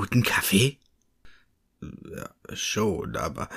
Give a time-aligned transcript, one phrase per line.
[0.00, 0.78] guten Kaffee?
[1.82, 3.50] Ja, schon, aber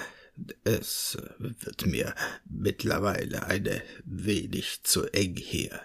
[0.66, 5.80] es wird mir mittlerweile eine wenig zu eng hier.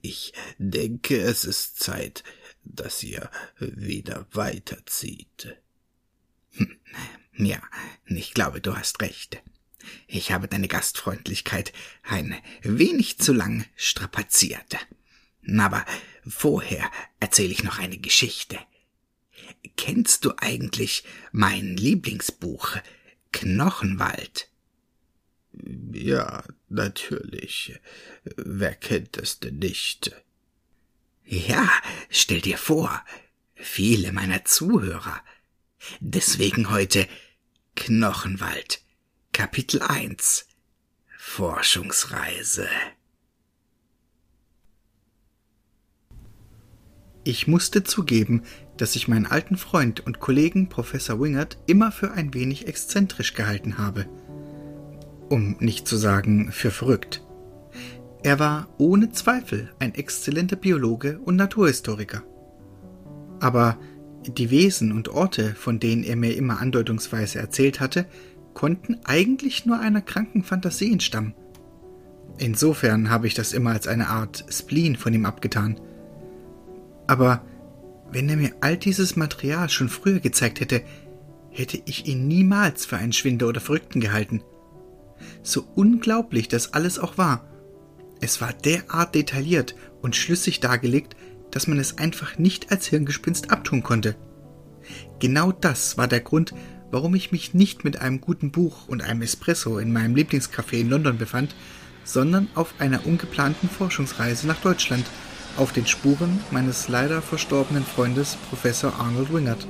[0.00, 2.24] Ich denke, es ist Zeit,
[2.64, 5.58] dass ihr wieder weiterzieht.
[6.52, 6.78] Hm,
[7.36, 7.60] ja,
[8.06, 9.42] ich glaube, du hast recht.
[10.06, 14.78] Ich habe deine Gastfreundlichkeit ein wenig zu lang strapaziert.
[15.58, 15.84] Aber
[16.26, 18.58] vorher erzähle ich noch eine Geschichte.
[19.76, 22.76] Kennst du eigentlich mein Lieblingsbuch
[23.32, 24.48] Knochenwald?
[25.92, 27.78] Ja, natürlich.
[28.36, 30.12] Wer kennt es denn nicht?
[31.24, 31.70] Ja,
[32.10, 33.04] stell dir vor,
[33.54, 35.22] viele meiner Zuhörer.
[36.00, 37.06] Deswegen heute
[37.76, 38.82] Knochenwald,
[39.32, 40.46] Kapitel 1
[41.16, 42.68] Forschungsreise.
[47.28, 48.44] Ich musste zugeben,
[48.78, 53.76] dass ich meinen alten Freund und Kollegen Professor Wingert immer für ein wenig exzentrisch gehalten
[53.76, 54.06] habe.
[55.28, 57.22] Um nicht zu sagen für verrückt.
[58.22, 62.22] Er war ohne Zweifel ein exzellenter Biologe und Naturhistoriker.
[63.40, 63.76] Aber
[64.26, 68.06] die Wesen und Orte, von denen er mir immer andeutungsweise erzählt hatte,
[68.54, 71.34] konnten eigentlich nur einer kranken Fantasie entstammen.
[72.38, 75.78] Insofern habe ich das immer als eine Art Spleen von ihm abgetan.
[77.08, 77.42] Aber
[78.12, 80.82] wenn er mir all dieses Material schon früher gezeigt hätte,
[81.50, 84.42] hätte ich ihn niemals für einen Schwinder oder Verrückten gehalten.
[85.42, 87.48] So unglaublich das alles auch war,
[88.20, 91.16] es war derart detailliert und schlüssig dargelegt,
[91.50, 94.16] dass man es einfach nicht als Hirngespinst abtun konnte.
[95.18, 96.54] Genau das war der Grund,
[96.90, 100.90] warum ich mich nicht mit einem guten Buch und einem Espresso in meinem Lieblingscafé in
[100.90, 101.54] London befand,
[102.04, 105.04] sondern auf einer ungeplanten Forschungsreise nach Deutschland
[105.58, 109.66] auf den Spuren meines leider verstorbenen Freundes Professor Arnold Wingert.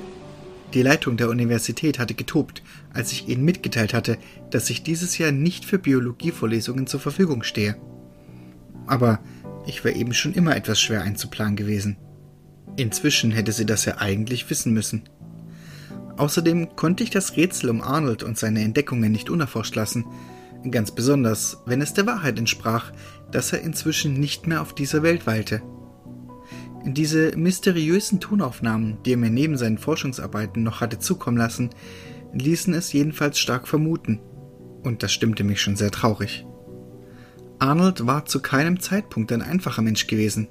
[0.73, 2.61] Die Leitung der Universität hatte getobt,
[2.93, 4.17] als ich ihnen mitgeteilt hatte,
[4.51, 7.75] dass ich dieses Jahr nicht für Biologievorlesungen zur Verfügung stehe
[8.89, 9.19] aber
[9.65, 11.97] ich war eben schon immer etwas schwer einzuplanen gewesen.
[12.75, 15.03] Inzwischen hätte sie das ja eigentlich wissen müssen.
[16.17, 20.05] Außerdem konnte ich das Rätsel um Arnold und seine Entdeckungen nicht unerforscht lassen,
[20.71, 22.91] ganz besonders, wenn es der Wahrheit entsprach,
[23.31, 25.61] dass er inzwischen nicht mehr auf dieser Welt weilte.
[26.85, 31.69] Diese mysteriösen Tonaufnahmen, die er mir neben seinen Forschungsarbeiten noch hatte zukommen lassen,
[32.33, 34.21] ließen es jedenfalls stark vermuten,
[34.83, 36.45] und das stimmte mich schon sehr traurig.
[37.59, 40.47] Arnold war zu keinem Zeitpunkt ein einfacher Mensch gewesen.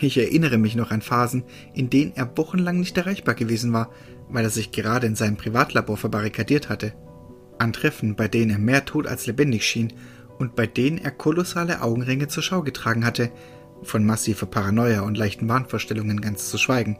[0.00, 1.42] Ich erinnere mich noch an Phasen,
[1.74, 3.90] in denen er wochenlang nicht erreichbar gewesen war,
[4.28, 6.92] weil er sich gerade in seinem Privatlabor verbarrikadiert hatte.
[7.58, 9.92] An Treffen, bei denen er mehr tot als lebendig schien
[10.38, 13.32] und bei denen er kolossale Augenringe zur Schau getragen hatte,
[13.82, 16.98] von massiver Paranoia und leichten Wahnvorstellungen ganz zu schweigen.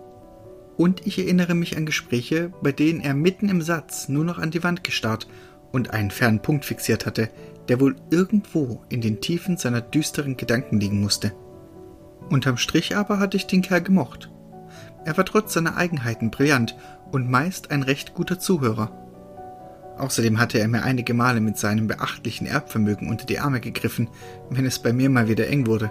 [0.77, 4.51] Und ich erinnere mich an Gespräche, bei denen er mitten im Satz nur noch an
[4.51, 5.27] die Wand gestarrt
[5.73, 7.31] und einen fernen Punkt fixiert hatte,
[7.69, 11.33] der wohl irgendwo in den Tiefen seiner düsteren Gedanken liegen musste.
[12.31, 14.31] Unterm Strich aber hatte ich den Kerl gemocht.
[15.05, 16.77] Er war trotz seiner Eigenheiten brillant
[17.11, 18.93] und meist ein recht guter Zuhörer.
[19.99, 24.09] Außerdem hatte er mir einige Male mit seinem beachtlichen Erbvermögen unter die Arme gegriffen,
[24.51, 25.91] wenn es bei mir mal wieder eng wurde.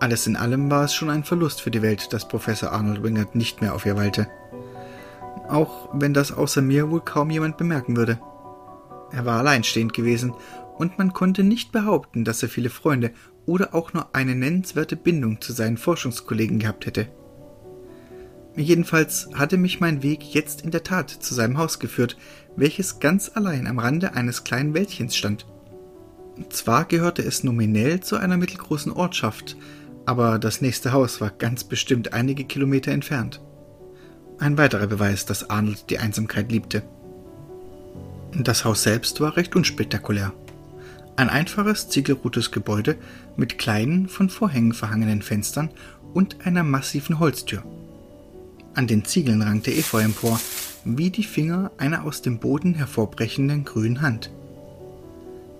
[0.00, 3.34] Alles in allem war es schon ein Verlust für die Welt, dass Professor Arnold Wingert
[3.34, 4.28] nicht mehr auf ihr weilte.
[5.46, 8.18] Auch wenn das außer mir wohl kaum jemand bemerken würde.
[9.12, 10.32] Er war alleinstehend gewesen,
[10.78, 13.12] und man konnte nicht behaupten, dass er viele Freunde
[13.44, 17.08] oder auch nur eine nennenswerte Bindung zu seinen Forschungskollegen gehabt hätte.
[18.56, 22.16] Jedenfalls hatte mich mein Weg jetzt in der Tat zu seinem Haus geführt,
[22.56, 25.46] welches ganz allein am Rande eines kleinen Wäldchens stand.
[26.48, 29.56] Zwar gehörte es nominell zu einer mittelgroßen Ortschaft,
[30.06, 33.40] aber das nächste Haus war ganz bestimmt einige Kilometer entfernt.
[34.38, 36.82] Ein weiterer Beweis, dass Arnold die Einsamkeit liebte.
[38.32, 40.32] Das Haus selbst war recht unspektakulär.
[41.16, 42.96] Ein einfaches ziegelrotes Gebäude
[43.36, 45.70] mit kleinen, von Vorhängen verhangenen Fenstern
[46.14, 47.62] und einer massiven Holztür.
[48.74, 50.40] An den Ziegeln rankte Efeu empor,
[50.84, 54.30] wie die Finger einer aus dem Boden hervorbrechenden grünen Hand.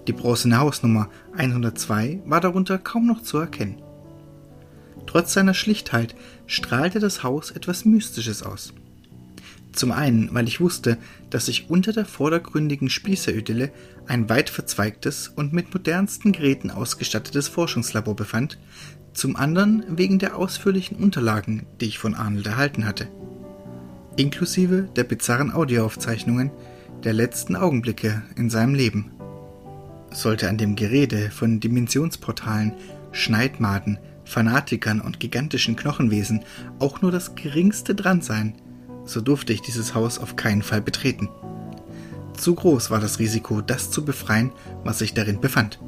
[0.06, 3.82] Die bronzene Hausnummer 102 war darunter kaum noch zu erkennen.
[5.10, 6.14] Trotz seiner Schlichtheit
[6.46, 8.72] strahlte das Haus etwas Mystisches aus.
[9.72, 10.98] Zum einen, weil ich wusste,
[11.30, 13.72] dass sich unter der vordergründigen Spießeridylle
[14.06, 18.56] ein weit verzweigtes und mit modernsten Geräten ausgestattetes Forschungslabor befand,
[19.12, 23.08] zum anderen wegen der ausführlichen Unterlagen, die ich von Arnold erhalten hatte.
[24.16, 26.52] Inklusive der bizarren Audioaufzeichnungen
[27.02, 29.10] der letzten Augenblicke in seinem Leben.
[30.12, 32.74] Sollte an dem Gerede von Dimensionsportalen,
[33.10, 33.98] Schneidmaden,
[34.30, 36.44] Fanatikern und gigantischen Knochenwesen
[36.78, 38.54] auch nur das geringste dran sein,
[39.04, 41.28] so durfte ich dieses Haus auf keinen Fall betreten.
[42.36, 44.52] Zu groß war das Risiko, das zu befreien,
[44.84, 45.80] was sich darin befand.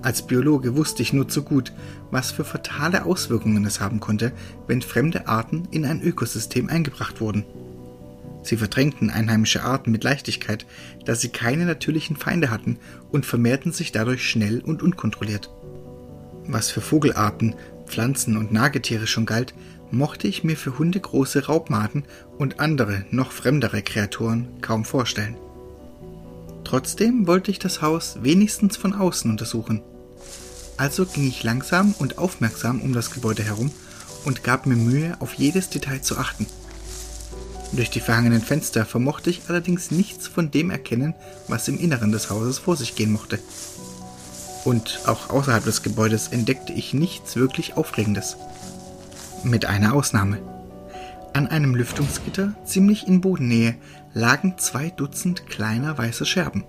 [0.00, 1.72] Als Biologe wusste ich nur zu gut,
[2.10, 4.32] was für fatale Auswirkungen es haben konnte,
[4.66, 7.44] wenn fremde Arten in ein Ökosystem eingebracht wurden.
[8.42, 10.64] Sie verdrängten einheimische Arten mit Leichtigkeit,
[11.04, 12.78] da sie keine natürlichen Feinde hatten
[13.10, 15.50] und vermehrten sich dadurch schnell und unkontrolliert.
[16.52, 17.54] Was für Vogelarten,
[17.86, 19.54] Pflanzen und Nagetiere schon galt,
[19.92, 22.04] mochte ich mir für hundegroße Raubmaden
[22.38, 25.36] und andere, noch fremdere Kreaturen kaum vorstellen.
[26.64, 29.82] Trotzdem wollte ich das Haus wenigstens von außen untersuchen.
[30.76, 33.70] Also ging ich langsam und aufmerksam um das Gebäude herum
[34.24, 36.46] und gab mir Mühe, auf jedes Detail zu achten.
[37.72, 41.14] Durch die verhangenen Fenster vermochte ich allerdings nichts von dem erkennen,
[41.46, 43.38] was im Inneren des Hauses vor sich gehen mochte.
[44.64, 48.36] Und auch außerhalb des Gebäudes entdeckte ich nichts wirklich Aufregendes.
[49.42, 50.38] Mit einer Ausnahme.
[51.32, 53.76] An einem Lüftungsgitter, ziemlich in Bodennähe,
[54.12, 56.64] lagen zwei Dutzend kleiner weißer Scherben.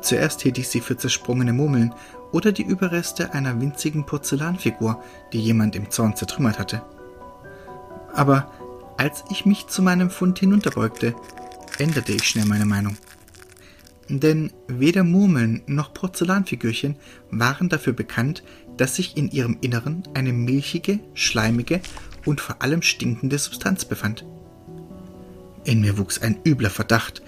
[0.00, 1.92] Zuerst hielt ich sie für zersprungene Murmeln
[2.32, 6.82] oder die Überreste einer winzigen Porzellanfigur, die jemand im Zorn zertrümmert hatte.
[8.14, 8.50] Aber
[8.96, 11.14] als ich mich zu meinem Fund hinunterbeugte,
[11.78, 12.96] änderte ich schnell meine Meinung.
[14.12, 16.96] Denn weder Murmeln noch Porzellanfigürchen
[17.30, 18.42] waren dafür bekannt,
[18.76, 21.80] dass sich in ihrem Inneren eine milchige, schleimige
[22.26, 24.24] und vor allem stinkende Substanz befand.
[25.62, 27.22] In mir wuchs ein übler Verdacht,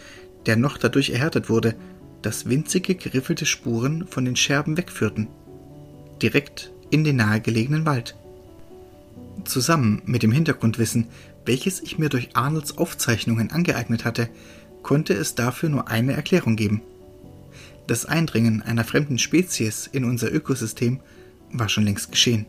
[0.46, 1.76] der noch dadurch erhärtet wurde,
[2.20, 5.28] dass winzige geriffelte Spuren von den Scherben wegführten,
[6.20, 8.16] direkt in den nahegelegenen Wald.
[9.44, 11.06] Zusammen mit dem Hintergrundwissen,
[11.46, 14.28] welches ich mir durch Arnolds Aufzeichnungen angeeignet hatte,
[14.82, 16.82] konnte es dafür nur eine Erklärung geben.
[17.86, 21.00] Das Eindringen einer fremden Spezies in unser Ökosystem
[21.52, 22.46] war schon längst geschehen.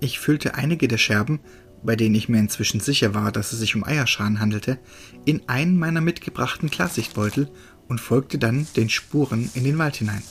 [0.00, 1.40] Ich füllte einige der Scherben,
[1.82, 4.78] bei denen ich mir inzwischen sicher war, dass es sich um Eierschalen handelte,
[5.24, 7.50] in einen meiner mitgebrachten Klarsichtbeutel
[7.88, 10.22] und folgte dann den Spuren in den Wald hinein.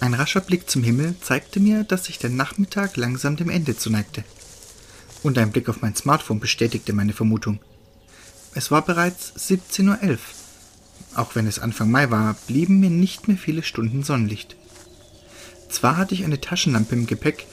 [0.00, 4.24] Ein rascher Blick zum Himmel zeigte mir, dass sich der Nachmittag langsam dem Ende zuneigte.
[5.22, 7.60] Und ein Blick auf mein Smartphone bestätigte meine Vermutung.
[8.54, 10.18] Es war bereits 17.11 Uhr.
[11.14, 14.56] Auch wenn es Anfang Mai war, blieben mir nicht mehr viele Stunden Sonnenlicht.
[15.70, 17.46] Zwar hatte ich eine Taschenlampe im Gepäck,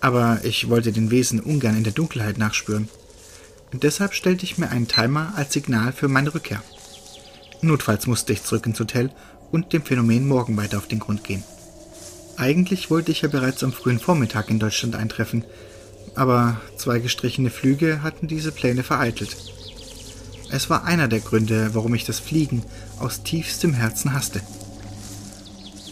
[0.00, 2.88] aber ich wollte den Wesen ungern in der Dunkelheit nachspüren.
[3.72, 6.62] Deshalb stellte ich mir einen Timer als Signal für meine Rückkehr.
[7.62, 9.10] Notfalls musste ich zurück ins Hotel
[9.50, 11.42] und dem Phänomen morgen weiter auf den Grund gehen.
[12.36, 15.44] Eigentlich wollte ich ja bereits am frühen Vormittag in Deutschland eintreffen,
[16.14, 19.36] aber zwei gestrichene Flüge hatten diese Pläne vereitelt.
[20.52, 22.62] Es war einer der Gründe, warum ich das Fliegen
[22.98, 24.42] aus tiefstem Herzen hasste.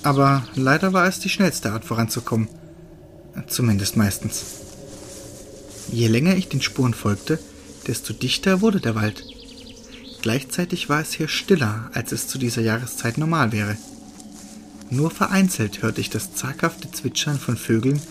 [0.03, 2.47] Aber leider war es die schnellste Art voranzukommen.
[3.47, 4.45] Zumindest meistens.
[5.91, 7.39] Je länger ich den Spuren folgte,
[7.87, 9.25] desto dichter wurde der Wald.
[10.21, 13.79] Gleichzeitig war es hier stiller, als es zu dieser Jahreszeit normal wäre.
[14.91, 18.03] Nur vereinzelt hörte ich das zaghafte Zwitschern von Vögeln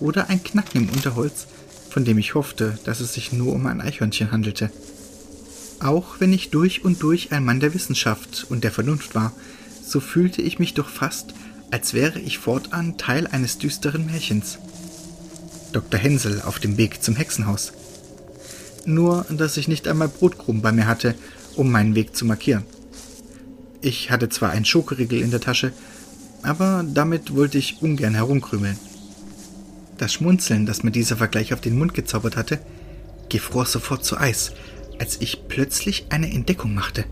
[0.00, 1.46] oder ein Knacken im Unterholz,
[1.90, 4.70] von dem ich hoffte, dass es sich nur um ein Eichhörnchen handelte.
[5.80, 9.32] Auch wenn ich durch und durch ein Mann der Wissenschaft und der Vernunft war,
[9.84, 11.34] so fühlte ich mich doch fast,
[11.70, 14.58] als wäre ich fortan Teil eines düsteren Märchens.
[15.72, 16.00] Dr.
[16.00, 17.72] Hänsel auf dem Weg zum Hexenhaus.
[18.86, 21.14] Nur, dass ich nicht einmal Brotkrumen bei mir hatte,
[21.56, 22.64] um meinen Weg zu markieren.
[23.80, 25.72] Ich hatte zwar einen Schokoriegel in der Tasche,
[26.42, 28.78] aber damit wollte ich ungern herumkrümeln.
[29.98, 32.58] Das Schmunzeln, das mir dieser Vergleich auf den Mund gezaubert hatte,
[33.28, 34.52] gefror sofort zu Eis,
[34.98, 37.04] als ich plötzlich eine Entdeckung machte.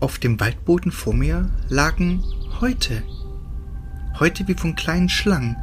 [0.00, 2.22] Auf dem Waldboden vor mir lagen
[2.60, 3.02] Häute.
[4.18, 5.56] Häute wie von kleinen Schlangen,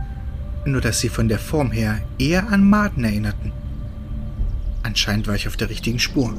[0.65, 3.51] nur dass sie von der Form her eher an Maden erinnerten.
[4.83, 6.33] Anscheinend war ich auf der richtigen Spur.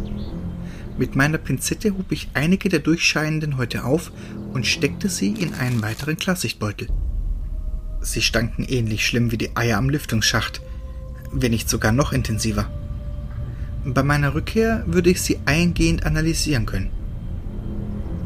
[0.98, 4.12] Mit meiner Pinzette hob ich einige der durchscheinenden Häute auf
[4.52, 6.88] und steckte sie in einen weiteren Klarsichtbeutel.
[8.00, 10.62] Sie stanken ähnlich schlimm wie die Eier am Lüftungsschacht,
[11.32, 12.70] wenn nicht sogar noch intensiver.
[13.84, 16.90] Bei meiner Rückkehr würde ich sie eingehend analysieren können.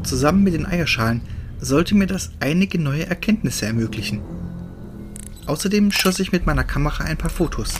[0.03, 1.21] Zusammen mit den Eierschalen
[1.59, 4.19] sollte mir das einige neue Erkenntnisse ermöglichen.
[5.45, 7.73] Außerdem schoss ich mit meiner Kamera ein paar Fotos.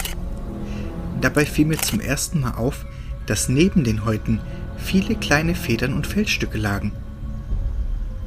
[1.20, 2.86] Dabei fiel mir zum ersten Mal auf,
[3.26, 4.40] dass neben den Häuten
[4.78, 6.94] viele kleine Federn und Fellstücke lagen.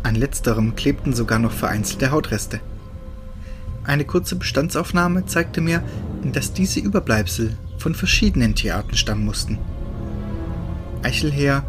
[0.02, 2.61] An letzterem klebten sogar noch vereinzelte Hautreste.
[3.85, 5.83] Eine kurze Bestandsaufnahme zeigte mir,
[6.23, 9.58] dass diese Überbleibsel von verschiedenen Tierarten stammen mussten.
[11.02, 11.64] Eichelheer,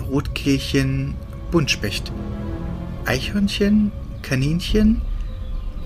[0.00, 1.14] Rotkehlchen,
[1.50, 2.12] Buntspecht,
[3.04, 5.02] Eichhörnchen, Kaninchen,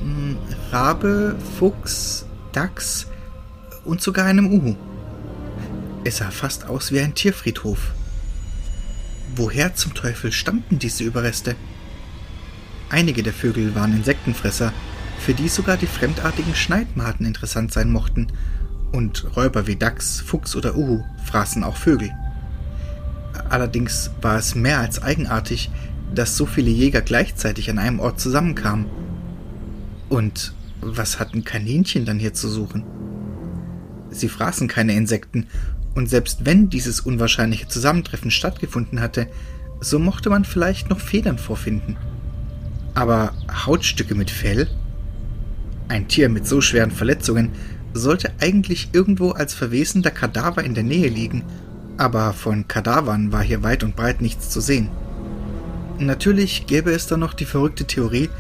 [0.01, 0.37] hm,
[0.73, 3.07] Rabe, Fuchs, Dachs
[3.85, 4.77] und sogar einem Uhu.
[6.05, 7.93] Es sah fast aus wie ein Tierfriedhof.
[9.37, 11.55] Woher zum Teufel stammten diese Überreste?
[12.89, 14.73] Einige der Vögel waren Insektenfresser,
[15.19, 18.29] für die sogar die fremdartigen Schneidmaden interessant sein mochten,
[18.93, 22.11] und Räuber wie Dachs, Fuchs oder Uhu fraßen auch Vögel.
[23.49, 25.71] Allerdings war es mehr als eigenartig,
[26.15, 28.87] dass so viele Jäger gleichzeitig an einem Ort zusammenkamen.
[30.09, 32.85] Und was hatten Kaninchen dann hier zu suchen?
[34.11, 35.47] Sie fraßen keine Insekten,
[35.95, 39.27] und selbst wenn dieses unwahrscheinliche Zusammentreffen stattgefunden hatte,
[39.81, 41.97] so mochte man vielleicht noch Federn vorfinden.
[42.95, 43.33] Aber
[43.67, 44.69] Hautstücke mit Fell?
[45.89, 47.53] Ein Tier mit so schweren Verletzungen
[47.93, 51.45] sollte eigentlich irgendwo als verwesender Kadaver in der Nähe liegen,
[51.97, 54.89] aber von Kadavern war hier weit und breit nichts zu sehen.
[55.99, 58.31] Natürlich gäbe es da noch die verrückte Theorie,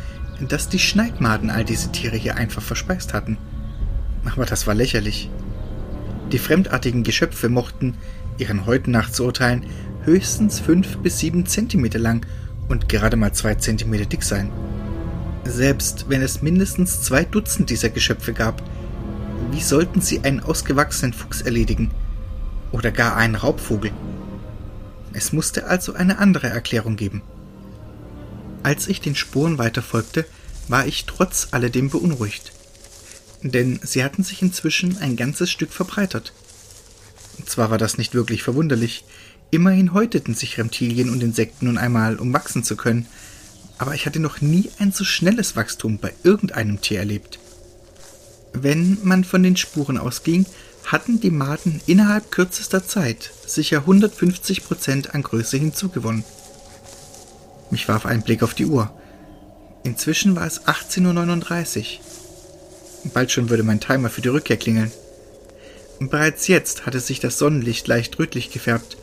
[0.49, 3.37] dass die Schneidmaden all diese Tiere hier einfach verspeist hatten.
[4.25, 5.31] Aber das war lächerlich.
[6.33, 7.95] Die fremdartigen Geschöpfe mochten,
[8.39, 9.67] ihren Häuten nach zu urteilen,
[10.05, 12.25] höchstens fünf bis sieben Zentimeter lang
[12.69, 14.51] und gerade mal zwei Zentimeter dick sein.
[15.45, 18.63] Selbst wenn es mindestens zwei Dutzend dieser Geschöpfe gab,
[19.53, 21.91] wie sollten sie einen ausgewachsenen Fuchs erledigen?
[22.73, 23.91] Oder gar einen Raubvogel?
[25.13, 27.23] Es musste also eine andere Erklärung geben.
[28.63, 30.25] Als ich den Spuren weiterfolgte,
[30.69, 32.53] war ich trotz alledem beunruhigt.
[33.43, 36.33] Denn sie hatten sich inzwischen ein ganzes Stück verbreitert.
[37.47, 39.05] Zwar war das nicht wirklich verwunderlich,
[39.51, 43.07] immerhin häuteten sich Reptilien und Insekten nun einmal, um wachsen zu können,
[43.79, 47.39] aber ich hatte noch nie ein so schnelles Wachstum bei irgendeinem Tier erlebt.
[48.53, 50.47] Wenn man von den Spuren ausging,
[50.85, 56.25] hatten die Maden innerhalb kürzester Zeit sicher 150 Prozent an Größe hinzugewonnen.
[57.71, 58.91] Mich warf ein Blick auf die Uhr.
[59.85, 63.11] Inzwischen war es 18.39 Uhr.
[63.15, 64.91] Bald schon würde mein Timer für die Rückkehr klingeln.
[66.01, 68.97] Bereits jetzt hatte sich das Sonnenlicht leicht rötlich gefärbt,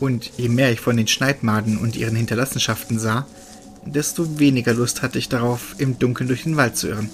[0.00, 3.26] und je mehr ich von den Schneidmaden und ihren Hinterlassenschaften sah,
[3.84, 7.10] desto weniger Lust hatte ich darauf, im Dunkeln durch den Wald zu irren.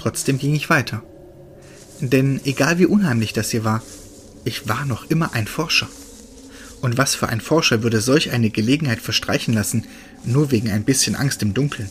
[0.00, 1.02] Trotzdem ging ich weiter.
[2.00, 3.82] Denn egal wie unheimlich das hier war,
[4.46, 5.88] ich war noch immer ein Forscher.
[6.80, 9.84] Und was für ein Forscher würde solch eine Gelegenheit verstreichen lassen,
[10.24, 11.90] nur wegen ein bisschen Angst im Dunkeln?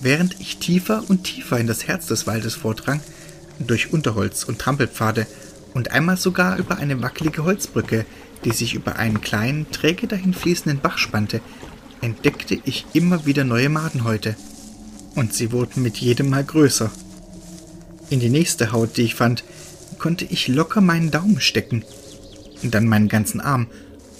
[0.00, 3.00] Während ich tiefer und tiefer in das Herz des Waldes vordrang,
[3.60, 5.28] durch Unterholz und Trampelpfade
[5.74, 8.06] und einmal sogar über eine wackelige Holzbrücke,
[8.44, 11.42] die sich über einen kleinen, träge dahinfließenden Bach spannte,
[12.00, 14.34] entdeckte ich immer wieder neue Madenhäute.
[15.14, 16.90] Und sie wurden mit jedem Mal größer.
[18.10, 19.44] In die nächste Haut, die ich fand,
[19.98, 21.84] konnte ich locker meinen Daumen stecken
[22.70, 23.66] dann meinen ganzen Arm,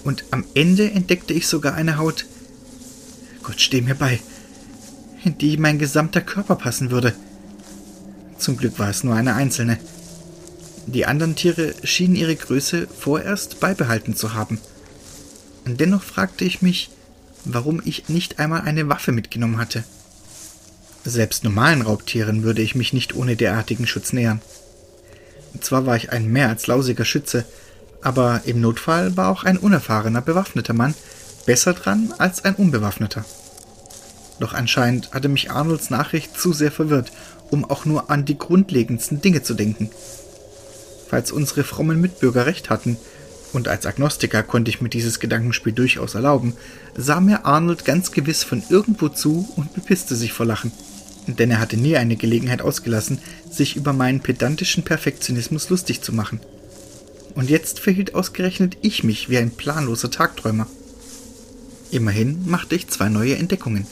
[0.04, 2.26] und am Ende entdeckte ich sogar eine Haut,
[3.42, 4.20] Gott steh mir bei,
[5.24, 7.14] in die mein gesamter Körper passen würde.
[8.38, 9.78] Zum Glück war es nur eine einzelne.
[10.86, 14.58] Die anderen Tiere schienen ihre Größe vorerst beibehalten zu haben.
[15.64, 16.90] Dennoch fragte ich mich,
[17.44, 19.84] warum ich nicht einmal eine Waffe mitgenommen hatte.
[21.04, 24.40] Selbst normalen Raubtieren würde ich mich nicht ohne derartigen Schutz nähern.
[25.60, 27.44] Zwar war ich ein mehr als lausiger Schütze,
[28.02, 30.94] aber im Notfall war auch ein unerfahrener bewaffneter Mann
[31.44, 33.24] besser dran als ein unbewaffneter.
[34.38, 37.10] Doch anscheinend hatte mich Arnolds Nachricht zu sehr verwirrt,
[37.50, 39.90] um auch nur an die grundlegendsten Dinge zu denken.
[41.08, 42.96] Falls unsere frommen Mitbürger recht hatten,
[43.52, 46.54] und als Agnostiker konnte ich mir dieses Gedankenspiel durchaus erlauben,
[46.96, 50.72] sah mir Arnold ganz gewiss von irgendwo zu und bepisste sich vor Lachen.
[51.26, 53.18] Denn er hatte nie eine Gelegenheit ausgelassen,
[53.50, 56.40] sich über meinen pedantischen Perfektionismus lustig zu machen
[57.34, 60.66] und jetzt verhielt ausgerechnet ich mich wie ein planloser Tagträumer.
[61.90, 63.86] Immerhin machte ich zwei neue Entdeckungen.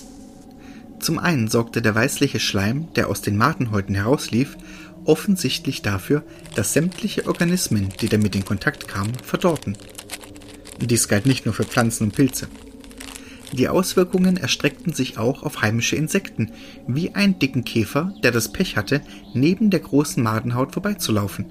[1.01, 4.57] Zum einen sorgte der weißliche Schleim, der aus den Madenhäuten herauslief,
[5.05, 6.23] offensichtlich dafür,
[6.55, 9.77] dass sämtliche Organismen, die damit in Kontakt kamen, verdorrten.
[10.79, 12.49] Dies galt nicht nur für Pflanzen und Pilze.
[13.53, 16.53] Die Auswirkungen erstreckten sich auch auf heimische Insekten,
[16.87, 19.01] wie einen dicken Käfer, der das Pech hatte,
[19.35, 21.47] neben der großen Madenhaut vorbeizulaufen.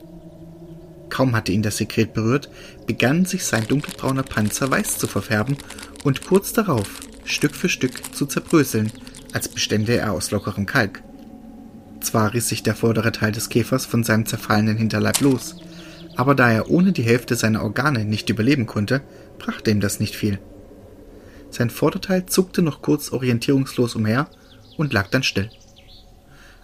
[1.09, 2.49] Kaum hatte ihn das Sekret berührt,
[2.85, 5.57] begann sich sein dunkelbrauner Panzer weiß zu verfärben
[6.03, 6.87] und kurz darauf
[7.25, 8.91] Stück für Stück zu zerbröseln,
[9.33, 11.01] als bestände er aus lockerem Kalk.
[11.99, 15.57] Zwar riss sich der vordere Teil des Käfers von seinem zerfallenen Hinterleib los,
[16.15, 19.01] aber da er ohne die Hälfte seiner Organe nicht überleben konnte,
[19.37, 20.39] brachte ihm das nicht viel.
[21.49, 24.29] Sein Vorderteil zuckte noch kurz orientierungslos umher
[24.77, 25.49] und lag dann still.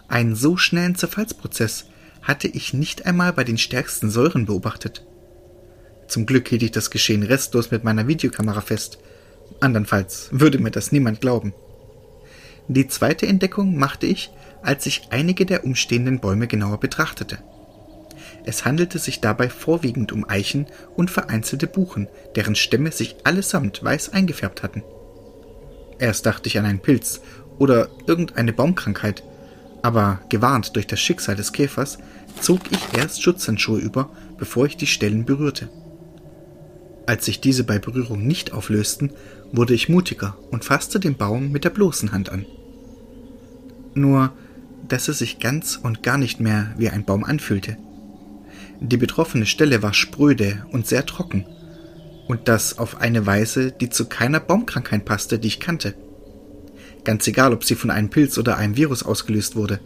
[0.08, 1.86] Einen so schnellen Zerfallsprozess
[2.22, 5.04] hatte ich nicht einmal bei den stärksten Säuren beobachtet.
[6.08, 8.98] Zum Glück hielt ich das Geschehen restlos mit meiner Videokamera fest.
[9.60, 11.52] Andernfalls würde mir das niemand glauben.
[12.68, 14.30] Die zweite Entdeckung machte ich,
[14.62, 17.38] als ich einige der umstehenden Bäume genauer betrachtete.
[18.46, 24.12] Es handelte sich dabei vorwiegend um Eichen und vereinzelte Buchen, deren Stämme sich allesamt weiß
[24.12, 24.84] eingefärbt hatten.
[25.98, 27.20] Erst dachte ich an einen Pilz
[27.58, 29.24] oder irgendeine Baumkrankheit,
[29.82, 31.98] aber gewarnt durch das Schicksal des Käfers
[32.40, 35.68] zog ich erst Schutzhandschuhe über, bevor ich die Stellen berührte.
[37.06, 39.12] Als sich diese bei Berührung nicht auflösten,
[39.52, 42.46] wurde ich mutiger und fasste den Baum mit der bloßen Hand an.
[43.94, 44.32] Nur,
[44.86, 47.76] dass er sich ganz und gar nicht mehr wie ein Baum anfühlte.
[48.80, 51.46] Die betroffene Stelle war spröde und sehr trocken,
[52.28, 55.94] und das auf eine Weise, die zu keiner Baumkrankheit passte, die ich kannte.
[57.04, 59.80] Ganz egal, ob sie von einem Pilz oder einem Virus ausgelöst wurde.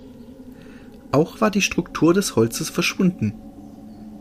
[1.12, 3.34] Auch war die Struktur des Holzes verschwunden.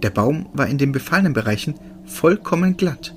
[0.03, 3.15] Der Baum war in den befallenen Bereichen vollkommen glatt.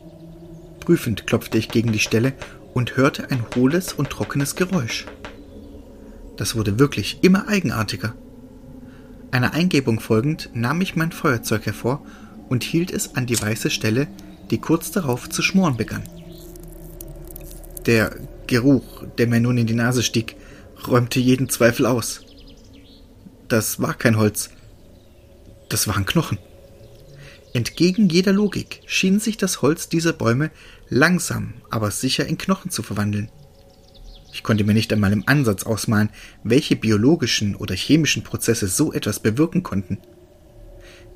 [0.81, 2.33] Prüfend klopfte ich gegen die Stelle
[2.75, 5.07] und hörte ein hohles und trockenes Geräusch.
[6.37, 8.15] Das wurde wirklich immer eigenartiger.
[9.33, 12.05] Einer Eingebung folgend nahm ich mein Feuerzeug hervor
[12.51, 14.07] und hielt es an die weiße Stelle,
[14.51, 16.03] die kurz darauf zu schmoren begann.
[17.87, 18.15] Der
[18.47, 20.37] Geruch, der mir nun in die Nase stieg,
[20.87, 22.21] räumte jeden Zweifel aus.
[23.49, 24.51] Das war kein Holz,
[25.71, 26.39] das waren Knochen.
[27.55, 30.51] Entgegen jeder Logik schien sich das Holz dieser Bäume
[30.91, 33.31] langsam, aber sicher in Knochen zu verwandeln.
[34.33, 36.09] Ich konnte mir nicht einmal im Ansatz ausmalen,
[36.43, 39.99] welche biologischen oder chemischen Prozesse so etwas bewirken konnten.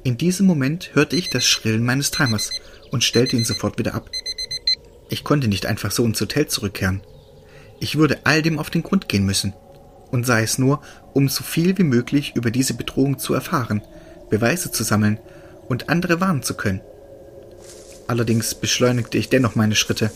[0.05, 2.51] In diesem Moment hörte ich das Schrillen meines Timers
[2.93, 4.11] und stellte ihn sofort wieder ab.
[5.09, 7.01] Ich konnte nicht einfach so ins Hotel zurückkehren.
[7.81, 9.55] Ich würde all dem auf den Grund gehen müssen.
[10.11, 10.81] Und sei es nur,
[11.15, 13.83] um so viel wie möglich über diese Bedrohung zu erfahren,
[14.31, 15.19] Beweise zu sammeln
[15.69, 16.81] und andere warnen zu können.
[18.07, 20.11] Allerdings beschleunigte ich dennoch meine Schritte.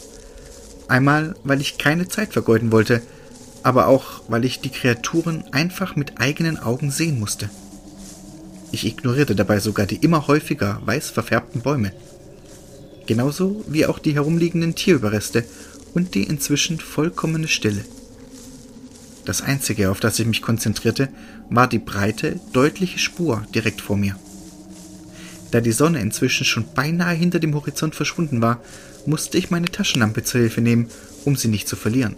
[0.90, 3.00] Einmal, weil ich keine Zeit vergeuden wollte,
[3.62, 7.48] aber auch, weil ich die Kreaturen einfach mit eigenen Augen sehen musste.
[8.72, 11.92] Ich ignorierte dabei sogar die immer häufiger weiß verfärbten Bäume.
[13.06, 15.44] Genauso wie auch die herumliegenden Tierüberreste
[15.94, 17.84] und die inzwischen vollkommene Stille.
[19.24, 21.08] Das Einzige, auf das ich mich konzentrierte,
[21.50, 24.16] war die breite, deutliche Spur direkt vor mir.
[25.50, 28.60] Da die Sonne inzwischen schon beinahe hinter dem Horizont verschwunden war,
[29.06, 30.88] musste ich meine Taschenlampe zur Hilfe nehmen,
[31.24, 32.16] um sie nicht zu verlieren.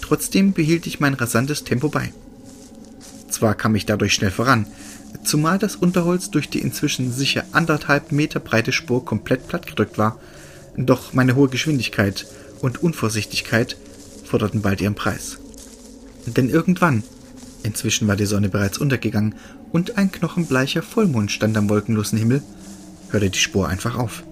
[0.00, 2.12] Trotzdem behielt ich mein rasantes Tempo bei.
[3.28, 4.66] Zwar kam ich dadurch schnell voran,
[5.22, 10.18] zumal das Unterholz durch die inzwischen sicher anderthalb Meter breite Spur komplett plattgedrückt war,
[10.76, 12.26] doch meine hohe Geschwindigkeit
[12.60, 13.76] und Unvorsichtigkeit
[14.24, 15.38] forderten bald ihren Preis.
[16.26, 17.02] Denn irgendwann,
[17.62, 19.34] inzwischen war die Sonne bereits untergegangen
[19.72, 22.42] und ein knochenbleicher Vollmond stand am wolkenlosen Himmel,
[23.10, 24.22] hörte die Spur einfach auf.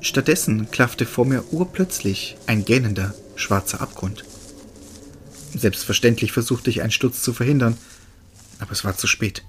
[0.00, 4.24] Stattdessen klaffte vor mir urplötzlich ein gähnender, schwarzer Abgrund.
[5.54, 7.76] Selbstverständlich versuchte ich einen Sturz zu verhindern,
[8.60, 9.44] aber es war zu spät.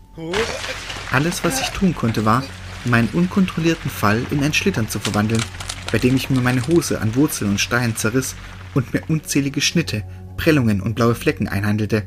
[1.11, 2.43] Alles, was ich tun konnte, war,
[2.85, 5.43] meinen unkontrollierten Fall in ein Schlittern zu verwandeln,
[5.91, 8.35] bei dem ich mir meine Hose an Wurzeln und Steinen zerriss
[8.73, 10.03] und mir unzählige Schnitte,
[10.37, 12.03] Prellungen und blaue Flecken einhandelte,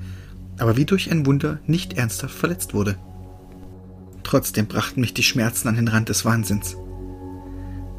[0.58, 2.96] aber wie durch ein Wunder nicht ernsthaft verletzt wurde.
[4.22, 6.76] Trotzdem brachten mich die Schmerzen an den Rand des Wahnsinns.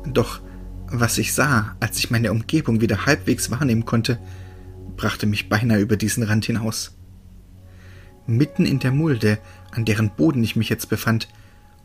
[0.05, 0.41] Doch
[0.87, 4.19] was ich sah, als ich meine Umgebung wieder halbwegs wahrnehmen konnte,
[4.95, 6.95] brachte mich beinahe über diesen Rand hinaus.
[8.27, 9.39] Mitten in der Mulde,
[9.71, 11.27] an deren Boden ich mich jetzt befand,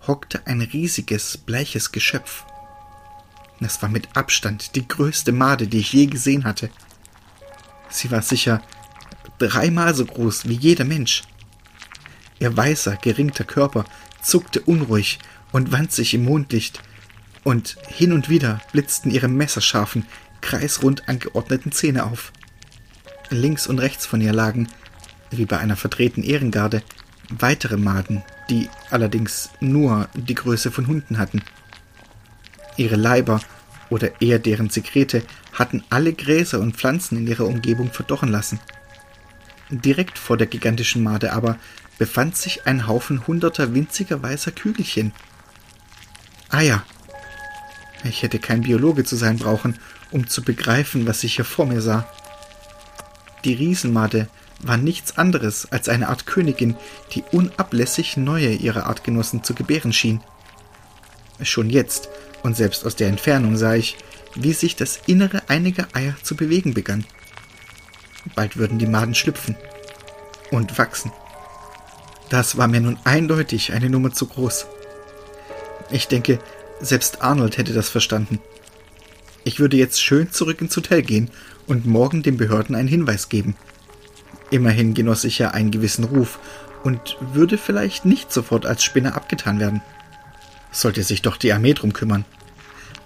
[0.07, 2.45] hockte ein riesiges, bleiches Geschöpf.
[3.61, 6.71] Es war mit Abstand die größte Made, die ich je gesehen hatte.
[7.89, 8.63] Sie war sicher
[9.39, 11.23] dreimal so groß wie jeder Mensch.
[12.39, 13.85] Ihr weißer, geringter Körper
[14.23, 15.19] zuckte unruhig
[15.53, 16.83] und wand sich im Mondlicht,
[17.45, 20.07] und hin und wieder blitzten ihre messerscharfen,
[20.43, 22.33] kreisrund angeordneten Zähne auf.
[23.31, 24.69] Links und rechts von ihr lagen,
[25.31, 26.83] wie bei einer verdrehten Ehrengarde,
[27.31, 31.43] weitere Maden, die allerdings nur die Größe von Hunden hatten.
[32.77, 33.41] Ihre Leiber
[33.91, 35.23] oder eher deren Sekrete
[35.53, 38.61] hatten alle Gräser und Pflanzen in ihrer Umgebung verdochen lassen.
[39.71, 41.59] Direkt vor der gigantischen Made aber
[41.99, 45.13] befand sich ein Haufen hunderter winziger weißer Kügelchen.
[46.49, 46.85] Ah ja,
[48.05, 49.79] ich hätte kein Biologe zu sein brauchen,
[50.11, 52.09] um zu begreifen, was ich hier vor mir sah.
[53.45, 54.29] Die Riesenmade
[54.61, 56.77] war nichts anderes als eine Art Königin,
[57.13, 60.21] die unablässig neue ihrer Artgenossen zu gebären schien.
[61.43, 62.09] Schon jetzt
[62.43, 63.97] und selbst aus der Entfernung sah ich,
[64.35, 67.05] wie sich das Innere einiger Eier zu bewegen begann.
[68.35, 69.57] Bald würden die Maden schlüpfen
[70.51, 71.13] und wachsen.
[72.29, 74.67] Das war mir nun eindeutig eine Nummer zu groß.
[75.91, 76.39] Ich denke,
[76.81, 78.41] selbst Arnold hätte das verstanden.
[79.45, 81.31] Ich würde jetzt schön zurück ins Hotel gehen
[81.67, 83.57] und morgen den Behörden einen Hinweis geben.
[84.51, 86.39] Immerhin genoss ich ja einen gewissen Ruf
[86.85, 89.83] und würde vielleicht nicht sofort als Spinner abgetan werden.
[90.71, 92.25] Sollte sich doch die Armee drum kümmern.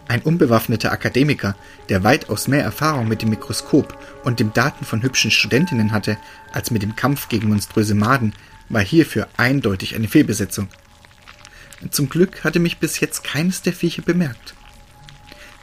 [0.08, 1.56] Ein unbewaffneter Akademiker,
[1.88, 6.18] der weitaus mehr Erfahrung mit dem Mikroskop und dem Daten von hübschen Studentinnen hatte,
[6.52, 8.34] als mit dem Kampf gegen monströse Maden,
[8.68, 10.68] war hierfür eindeutig eine Fehlbesetzung.
[11.90, 14.54] Zum Glück hatte mich bis jetzt keines der Viecher bemerkt.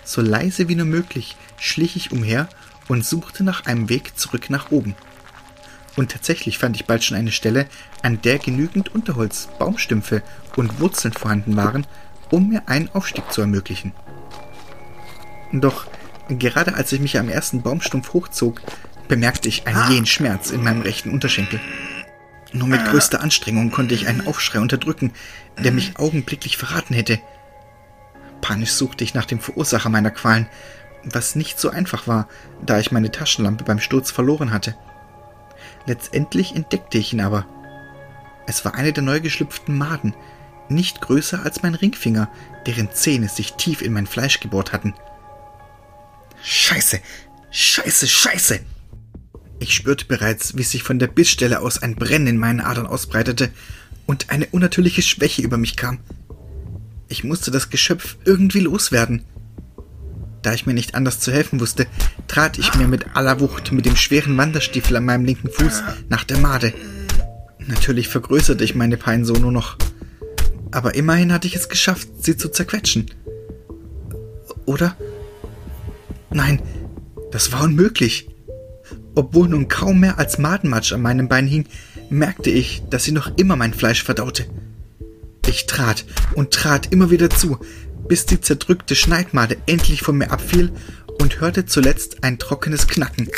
[0.03, 2.49] So leise wie nur möglich schlich ich umher
[2.87, 4.95] und suchte nach einem Weg zurück nach oben.
[5.95, 7.67] Und tatsächlich fand ich bald schon eine Stelle,
[8.03, 10.23] an der genügend Unterholz, Baumstümpfe
[10.55, 11.85] und Wurzeln vorhanden waren,
[12.31, 13.93] um mir einen Aufstieg zu ermöglichen.
[15.51, 15.87] Doch
[16.29, 18.61] gerade als ich mich am ersten Baumstumpf hochzog,
[19.07, 21.59] bemerkte ich einen jähen Schmerz in meinem rechten Unterschenkel.
[22.51, 25.13] Nur mit größter Anstrengung konnte ich einen Aufschrei unterdrücken,
[25.57, 27.19] der mich augenblicklich verraten hätte.
[28.41, 30.47] Panisch suchte ich nach dem Verursacher meiner Qualen,
[31.03, 32.27] was nicht so einfach war,
[32.65, 34.75] da ich meine Taschenlampe beim Sturz verloren hatte.
[35.85, 37.45] Letztendlich entdeckte ich ihn aber.
[38.47, 40.15] Es war eine der neu geschlüpften Maden,
[40.69, 42.29] nicht größer als mein Ringfinger,
[42.65, 44.93] deren Zähne sich tief in mein Fleisch gebohrt hatten.
[46.43, 46.99] Scheiße,
[47.51, 48.59] scheiße, scheiße!
[49.59, 53.51] Ich spürte bereits, wie sich von der Bissstelle aus ein Brennen in meinen Adern ausbreitete
[54.05, 55.99] und eine unnatürliche Schwäche über mich kam.
[57.09, 59.25] Ich musste das Geschöpf irgendwie loswerden.
[60.41, 61.87] Da ich mir nicht anders zu helfen wusste,
[62.27, 66.23] trat ich mir mit aller Wucht mit dem schweren Wanderstiefel an meinem linken Fuß nach
[66.23, 66.73] der Made.
[67.59, 69.77] Natürlich vergrößerte ich meine Pein so nur noch.
[70.71, 73.11] Aber immerhin hatte ich es geschafft, sie zu zerquetschen.
[74.65, 74.95] Oder?
[76.31, 76.61] Nein,
[77.31, 78.29] das war unmöglich.
[79.15, 81.65] Obwohl nun kaum mehr als Madenmatsch an meinem Bein hing,
[82.09, 84.45] merkte ich, dass sie noch immer mein Fleisch verdaute.
[85.47, 87.57] Ich trat und trat immer wieder zu,
[88.07, 90.71] bis die zerdrückte Schneidmade endlich von mir abfiel
[91.21, 93.29] und hörte zuletzt ein trockenes Knacken,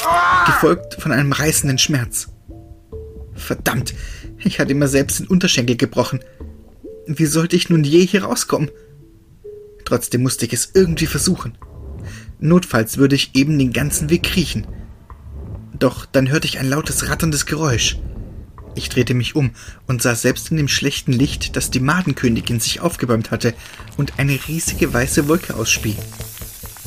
[0.46, 2.28] gefolgt von einem reißenden Schmerz.
[3.34, 3.94] Verdammt,
[4.40, 6.20] ich hatte mir selbst den Unterschenkel gebrochen.
[7.08, 8.70] Wie sollte ich nun je hier rauskommen?
[9.86, 11.58] Trotzdem musste ich es irgendwie versuchen.
[12.42, 14.66] Notfalls würde ich eben den ganzen Weg kriechen.
[15.78, 17.98] Doch dann hörte ich ein lautes ratterndes Geräusch.
[18.74, 19.52] Ich drehte mich um
[19.88, 23.54] und sah selbst in dem schlechten Licht, dass die Madenkönigin sich aufgebäumt hatte
[23.96, 25.96] und eine riesige weiße Wolke ausspie.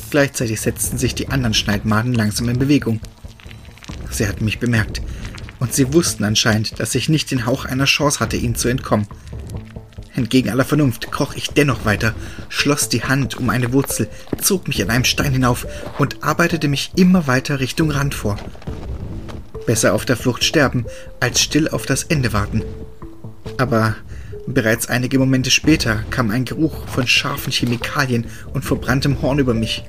[0.09, 2.99] Gleichzeitig setzten sich die anderen Schneidmaden langsam in Bewegung.
[4.11, 5.01] Sie hatten mich bemerkt,
[5.59, 9.07] und sie wussten anscheinend, dass ich nicht den Hauch einer Chance hatte, ihnen zu entkommen.
[10.15, 12.15] Entgegen aller Vernunft kroch ich dennoch weiter,
[12.47, 14.07] schloss die Hand um eine Wurzel,
[14.41, 15.67] zog mich an einem Stein hinauf
[15.99, 18.37] und arbeitete mich immer weiter Richtung Rand vor.
[19.65, 20.85] Besser auf der Flucht sterben,
[21.19, 22.63] als still auf das Ende warten.
[23.57, 23.95] Aber
[24.47, 29.83] bereits einige Momente später kam ein Geruch von scharfen Chemikalien und verbranntem Horn über mich.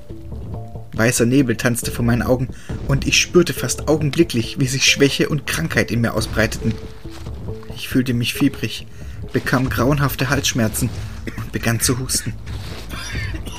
[0.95, 2.49] Weißer Nebel tanzte vor meinen Augen
[2.89, 6.75] und ich spürte fast augenblicklich, wie sich Schwäche und Krankheit in mir ausbreiteten.
[7.77, 8.87] Ich fühlte mich fiebrig,
[9.37, 10.89] bekam grauenhafte Halsschmerzen
[11.37, 12.33] und begann zu husten.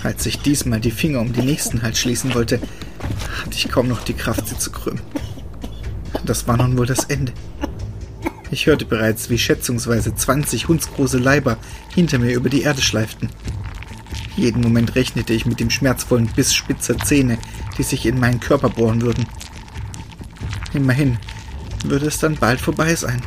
[0.02, 2.60] Als ich diesmal die Finger um die nächsten Hals schließen wollte,
[3.44, 5.04] hatte ich kaum noch die Kraft, sie zu krümmen.
[6.26, 7.32] Das war nun wohl das Ende.
[8.50, 11.58] Ich hörte bereits, wie schätzungsweise 20 hundsgroße Leiber
[11.94, 13.30] hinter mir über die Erde schleiften.
[14.36, 17.38] Jeden Moment rechnete ich mit dem schmerzvollen Biss spitzer Zähne,
[17.78, 19.28] die sich in meinen Körper bohren würden.
[20.74, 21.20] Immerhin
[21.86, 23.22] würde es dann bald vorbei sein.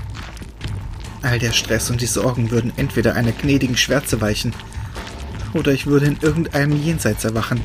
[1.22, 4.54] All der Stress und die Sorgen würden entweder einer gnädigen Schwärze weichen,
[5.52, 7.60] oder ich würde in irgendeinem Jenseits erwachen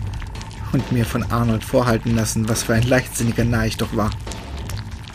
[0.74, 4.12] und mir von Arnold vorhalten lassen, was für ein leichtsinniger Narr ich doch war.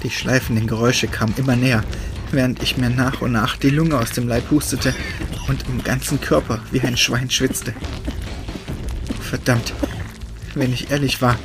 [0.03, 1.85] Die schleifenden Geräusche kamen immer näher,
[2.31, 4.94] während ich mir nach und nach die Lunge aus dem Leib hustete
[5.48, 7.74] und im ganzen Körper wie ein Schwein schwitzte.
[9.20, 9.74] Verdammt,
[10.55, 11.37] wenn ich ehrlich war,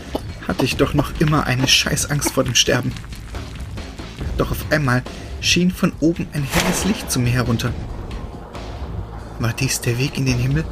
[0.48, 2.92] hatte ich doch noch immer eine Scheißangst vor dem Sterben.
[4.38, 5.04] Doch auf einmal
[5.42, 7.72] schien von oben ein helles Licht zu mir herunter.
[9.40, 10.64] War dies der Weg in den Himmel?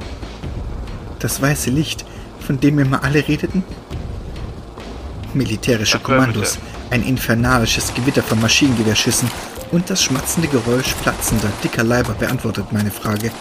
[1.20, 2.06] Das weiße Licht,
[2.40, 3.64] von dem immer alle redeten?
[5.34, 9.30] Militärische Kommandos, ein infernalisches Gewitter von Maschinengewehrschüssen
[9.72, 13.32] und das schmatzende Geräusch platzender, dicker Leiber beantwortet meine Frage.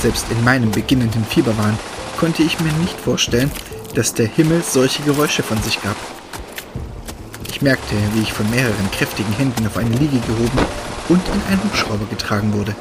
[0.00, 1.76] Selbst in meinem beginnenden Fieberwahn
[2.18, 3.50] konnte ich mir nicht vorstellen,
[3.94, 5.96] dass der Himmel solche Geräusche von sich gab.
[7.58, 10.58] Ich merkte, wie ich von mehreren kräftigen Händen auf eine Liege gehoben
[11.08, 12.72] und in einen Hubschrauber getragen wurde.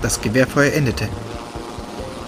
[0.00, 1.06] Das Gewehrfeuer endete.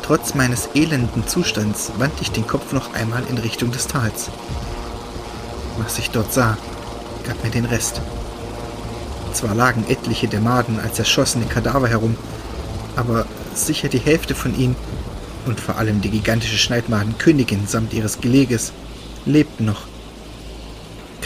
[0.02, 4.28] Trotz meines elenden Zustands wandte ich den Kopf noch einmal in Richtung des Tals.
[5.78, 6.58] Was ich dort sah,
[7.26, 8.02] gab mir den Rest.
[9.32, 12.18] Zwar lagen etliche der Maden als erschossene Kadaver herum,
[12.96, 13.24] aber
[13.54, 14.76] sicher die Hälfte von ihnen
[15.46, 18.74] und vor allem die gigantische Schneidmadenkönigin samt ihres Geleges
[19.24, 19.89] lebten noch.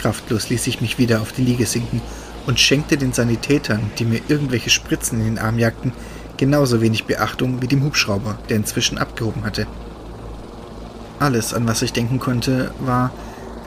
[0.05, 1.99] Kraftlos ließ ich mich wieder auf die Liege sinken
[2.45, 5.93] und schenkte den Sanitätern, die mir irgendwelche Spritzen in den Arm jagten,
[6.37, 9.65] genauso wenig Beachtung wie dem Hubschrauber, der inzwischen abgehoben hatte.
[11.17, 13.11] Alles, an was ich denken konnte, war,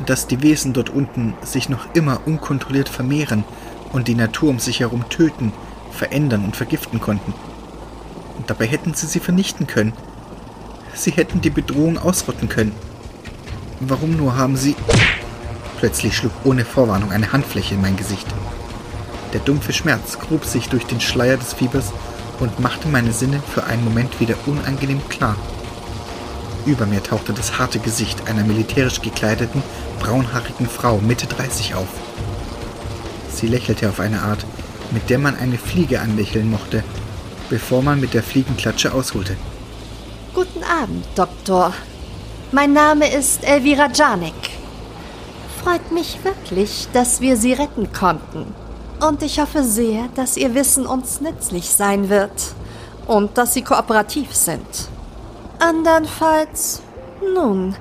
[0.07, 3.43] dass die Wesen dort unten sich noch immer unkontrolliert vermehren
[3.91, 5.53] und die Natur um sich herum töten,
[5.91, 7.35] verändern und vergiften konnten.
[8.37, 9.93] Und dabei hätten sie sie vernichten können.
[10.95, 12.77] Sie hätten die Bedrohung ausrotten können.
[13.81, 14.77] Warum nur haben sie...
[15.79, 18.27] Plötzlich schlug ohne Vorwarnung eine Handfläche in mein Gesicht.
[19.33, 21.93] Der dumpfe Schmerz grub sich durch den Schleier des Fiebers
[22.41, 25.37] und machte meine Sinne für einen Moment wieder unangenehm klar.
[26.67, 29.63] Über mir tauchte das harte Gesicht einer militärisch gekleideten,
[30.01, 31.89] braunhaarigen Frau Mitte 30 auf.
[33.33, 34.45] Sie lächelte auf eine Art,
[34.91, 36.83] mit der man eine Fliege anlächeln mochte,
[37.51, 39.37] bevor man mit der Fliegenklatsche ausholte.
[40.35, 41.73] Guten Abend, Doktor.
[42.51, 44.58] Mein Name ist Elvira Janik.
[45.63, 48.55] Freut mich wirklich, dass wir Sie retten konnten.
[49.07, 52.55] Und ich hoffe sehr, dass Ihr Wissen uns nützlich sein wird
[53.07, 54.89] und dass Sie kooperativ sind.
[55.59, 56.83] Andernfalls,
[57.35, 57.75] nun,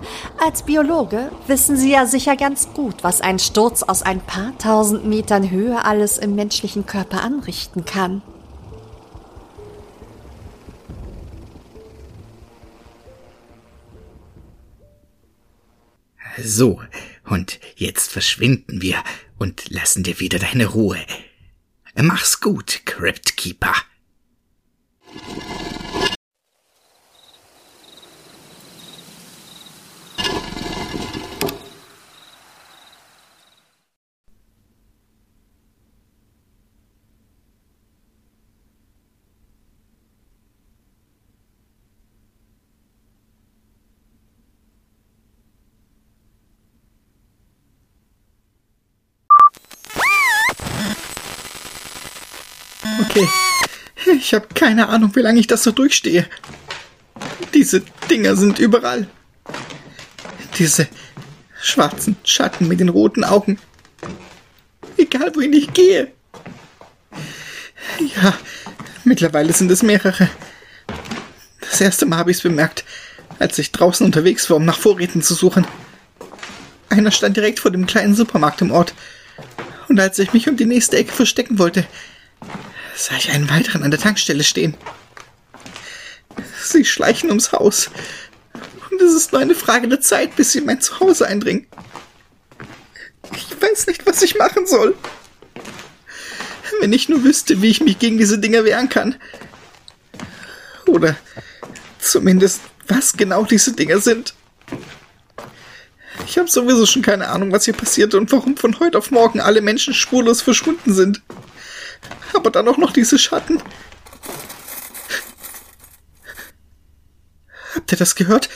[0.44, 5.06] als Biologe wissen Sie ja sicher ganz gut, was ein Sturz aus ein paar tausend
[5.06, 8.22] Metern Höhe alles im menschlichen Körper anrichten kann.
[16.44, 16.80] So,
[17.28, 19.04] und jetzt verschwinden wir
[19.38, 21.00] und lassen dir wieder deine Ruhe.
[21.96, 23.74] Mach's gut, Cryptkeeper.
[53.00, 53.28] Okay.
[54.20, 56.28] Ich habe keine Ahnung, wie lange ich das so durchstehe.
[57.54, 59.08] Diese Dinger sind überall.
[60.58, 60.88] Diese
[61.62, 63.60] schwarzen Schatten mit den roten Augen.
[64.98, 66.12] Egal, wohin ich gehe.
[68.16, 68.34] Ja,
[69.04, 70.30] mittlerweile sind es mehrere.
[71.62, 72.86] Das erste Mal habe ich es bemerkt,
[73.40, 75.68] als ich draußen unterwegs war, um nach Vorräten zu suchen.
[76.90, 78.94] Einer stand direkt vor dem kleinen Supermarkt im Ort.
[79.88, 81.86] Und als ich mich um die nächste Ecke verstecken wollte,
[82.98, 84.76] sah ich einen weiteren an der Tankstelle stehen.
[86.64, 87.90] Sie schleichen ums Haus.
[88.92, 91.68] Und es ist nur eine Frage der Zeit, bis sie in mein Zuhause eindringen.
[93.36, 94.96] Ich weiß nicht, was ich machen soll.
[96.80, 99.16] Wenn ich nur wüsste, wie ich mich gegen diese Dinger wehren kann.
[100.88, 101.16] Oder
[102.00, 104.34] zumindest, was genau diese Dinger sind.
[106.26, 109.40] Ich habe sowieso schon keine Ahnung, was hier passiert und warum von heute auf morgen
[109.40, 111.22] alle Menschen spurlos verschwunden sind.
[112.38, 113.63] Aber dann auch noch diese Schatten.
[117.73, 118.47] Habt ihr das gehört?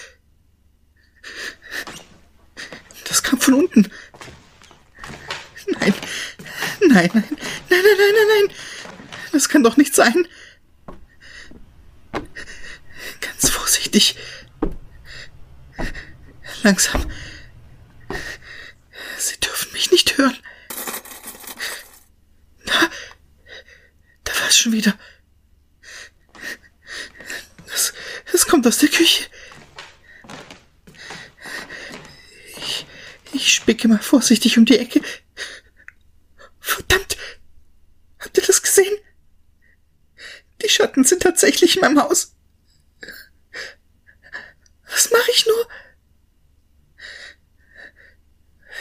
[3.09, 3.91] Das kam von unten.
[5.79, 5.95] Nein,
[6.79, 7.25] nein, nein, nein,
[7.69, 8.55] nein, nein, nein, nein.
[9.31, 10.27] Das kann doch nicht sein.
[13.19, 14.15] Ganz vorsichtig.
[16.61, 17.11] Langsam.
[19.17, 20.37] Sie dürfen mich nicht hören.
[24.51, 24.99] Es schon wieder.
[27.67, 27.93] Das,
[28.33, 29.29] das kommt aus der Küche.
[32.57, 32.85] Ich,
[33.31, 34.99] ich spicke mal vorsichtig um die Ecke.
[36.59, 37.15] Verdammt!
[38.19, 38.93] Habt ihr das gesehen?
[40.61, 42.35] Die Schatten sind tatsächlich in meinem Haus.
[44.83, 45.67] Was mache ich nur?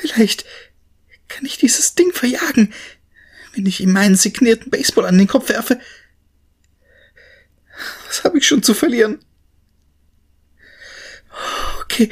[0.01, 0.45] Vielleicht
[1.29, 2.75] kann ich dieses Ding verjagen,
[3.61, 5.79] wenn ich ihm meinen signierten Baseball an den Kopf werfe.
[8.07, 9.19] Was habe ich schon zu verlieren?
[11.83, 12.09] Okay.